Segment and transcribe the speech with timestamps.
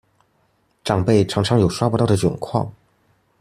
[0.83, 2.71] 長輩常常有刷不到的窘況